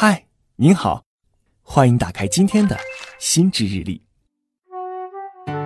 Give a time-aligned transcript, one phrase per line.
[0.00, 1.02] 嗨，您好，
[1.60, 2.78] 欢迎打开今天的
[3.18, 4.00] 心智日历。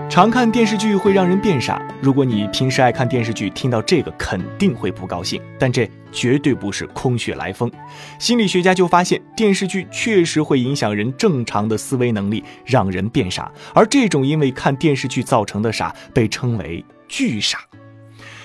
[0.08, 1.86] 常看电视剧会让人变傻。
[2.00, 5.38] 如果你平时爱看电视剧，听到这个肯定会不高兴。
[5.58, 7.70] 但这绝对不是空穴来风。
[8.18, 13.52] 心理学家就发现，电视剧确实会影响人正常的思维能力，让人变傻。
[13.74, 17.58] 而这种因为看电视剧造成的傻，被称为剧傻。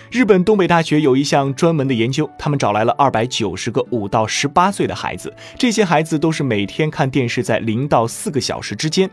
[0.10, 9.10] 日本东北大学有一项专门的研究，他们找来了二百九十个五到十八岁的孩子，这些孩子都是每天看电视在零到四个小时之间。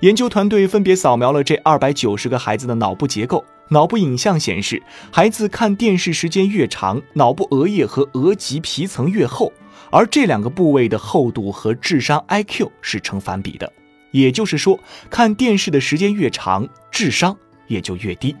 [0.00, 4.82] 研究团队分别扫描了这二百九十个孩子的脑部结构，脑部影像显示，
[5.12, 9.52] 孩子看电视时间越长，脑部额叶和额棘皮层越厚，
[9.90, 13.70] 而这两个部位的厚度和智商 IQ 是成反比的，
[14.10, 14.80] 也就是说，
[15.10, 18.34] 看电视的时间越长，智商也就越低。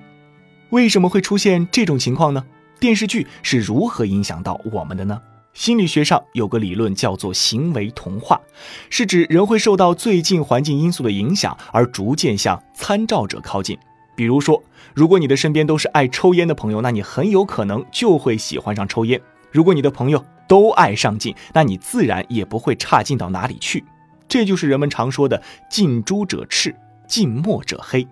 [0.70, 2.44] 为什么会出现这种情况呢？
[2.78, 5.20] 电视剧是如何影响到我们的呢？
[5.52, 8.40] 心理学上有个理论叫做行为同化，
[8.88, 13.76] 是指人会受到最近环境因素的影响而逐渐向参照者靠近。
[14.14, 14.62] 比如说，
[14.94, 19.18] 如果你的身边都是爱抽烟的朋友，那你很有可能就会喜欢上抽烟；
[19.50, 23.84] 如果你的朋友都爱上进，那你自然也不会差劲到哪里去。
[24.28, 26.72] 这就是人们常说的“近朱者赤，
[27.08, 28.06] 近墨者黑”。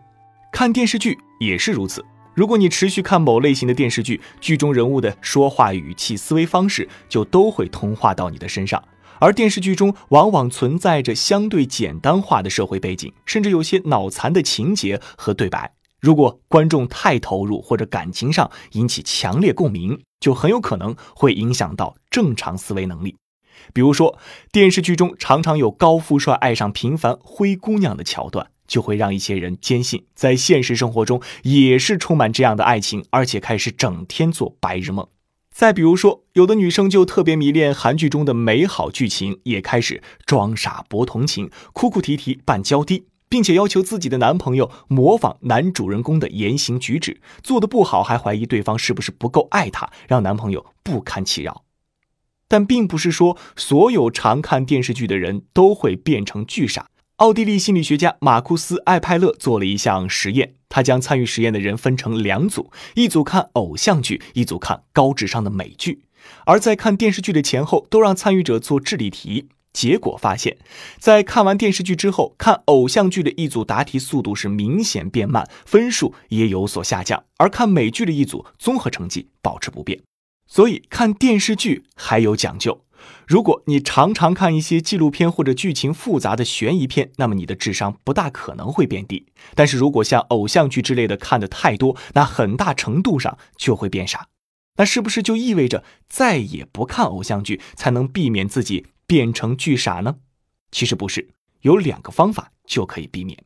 [0.50, 2.04] 看电视剧也是如此。
[2.38, 8.80] 如果你持续看某类型的电视剧，剧中人物的说话语气、思维方式就都会同化到你的身上。
[9.18, 15.72] 而电视剧中往往存在着相对简单化的社会背景，甚至有些脑残的情节和对白。
[16.00, 23.16] 如果观众太投入，或者感情上引起强烈共鸣，就很有可能会影响到正常思维能力。
[23.74, 24.16] 比如说，
[24.52, 28.52] 电视剧中常常有高富帅爱上平凡灰姑娘的桥段。
[28.68, 35.08] 就会让一些人坚信，在现实生活中也是充满这样的爱情，而且开始整天做白日梦。
[35.50, 51.64] 再比如说，有的女生就特别迷恋韩剧中的美好剧情，也开始装傻博同情，哭哭啼啼扮娇滴，并且要求自己的男朋友模仿男主人公的言行举止，做的不好还怀疑对方是不是不够爱她，让男朋友不堪其扰。
[52.46, 56.88] 但并不是说所有常看电视剧的人都会变成巨傻。
[57.18, 66.04] 奥地利心理学家马库斯·艾派勒做了一项实验，他将参与实验的人分成两组，一组看偶像剧，一组看高智商的美剧。
[66.46, 69.48] 而在看电视剧的前后，都让参与者做智力题。
[69.72, 70.58] 结果发现，
[71.00, 80.00] 在看完电视剧之后，看偶像剧的一组答题速度是明显变慢，分数也有所下降；而看美剧的一组综合成绩保持不变。
[80.46, 82.80] 所以，看电视剧还有讲究。
[83.26, 89.26] 如果你常常看一些纪录片或者剧情复杂的悬疑片，那么你的智商不大可能会变低。
[89.54, 94.28] 但是如果像偶像剧之类的看的太多，那很大程度上就会变傻。
[94.76, 100.16] 那是不是就意味着再也不看偶像剧才能避免自己变成巨傻呢？
[100.70, 101.30] 其实不是，
[101.62, 103.42] 有两个方法就可以避免。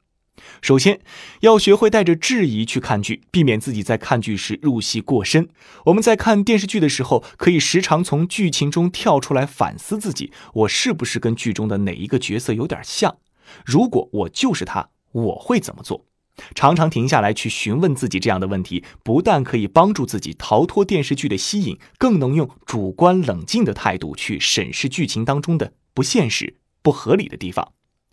[0.61, 1.01] 首先，
[1.41, 5.49] 要学会带着质疑去看剧，避免自己在看剧时入戏过深。
[5.87, 13.17] 我们在看电视剧的时候，可以时常从剧情中跳出来反思自己：我是不是跟剧中的哪一个角色有点像？
[13.65, 16.07] 如果我就是他，我会怎么做？
[16.55, 27.73] 常常停下来去询问自己这样的问题，不但可以帮助自己逃脱电视剧的吸引，更能用主观冷静的态度去审视剧情当中的不现实、不合理的地方。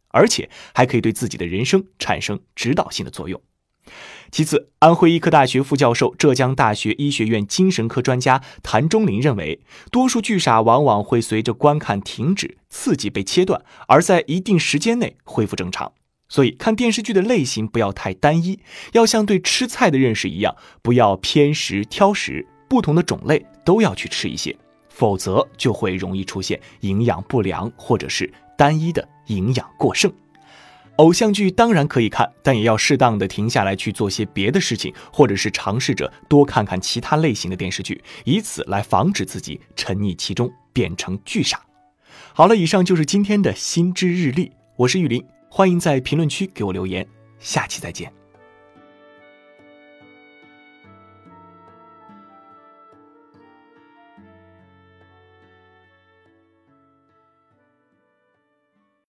[0.10, 3.42] 而且还可以对自己的人生产生指导性的作用。
[4.32, 9.60] 其次，安徽医科大学副教授、浙江大学医学院精神科专家谭忠林认为，
[9.90, 15.92] 多数剧傻往往会随着观看停止、刺激被切断，而在一定时间内恢复正常。
[16.28, 18.60] 所以，看电视剧的类型不要太单一，
[18.94, 24.56] 要像对吃菜的认识一样，不要偏食挑食，不同的种类都要去吃一些，
[24.90, 28.32] 否则就会容易出现营养不良或者是。
[28.56, 30.12] 单一的营养过剩，
[30.98, 41.62] 偶像剧当然可以看，但也要适当的停下来去做些别的事情，或者是尝试着多看看其他类型的电视剧，以此来防止自己沉溺其中变成巨傻。
[42.34, 47.08] 好了，以上就是今天的心知日历，我是玉林，欢迎在评论区给我留言，
[47.40, 48.19] 下期再见。